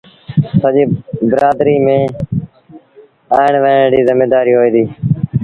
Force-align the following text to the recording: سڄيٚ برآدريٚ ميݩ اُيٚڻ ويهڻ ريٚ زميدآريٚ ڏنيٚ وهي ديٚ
سڄيٚ 0.61 0.91
برآدريٚ 1.29 1.83
ميݩ 1.85 2.09
اُيٚڻ 3.33 3.53
ويهڻ 3.63 3.85
ريٚ 3.93 4.07
زميدآريٚ 4.09 4.47
ڏنيٚ 4.53 4.59
وهي 4.59 4.71
ديٚ 4.75 4.89